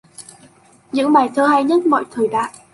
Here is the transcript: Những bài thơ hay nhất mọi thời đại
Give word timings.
Những 0.91 1.13
bài 1.13 1.29
thơ 1.35 1.47
hay 1.47 1.63
nhất 1.63 1.85
mọi 1.85 2.03
thời 2.11 2.27
đại 2.27 2.53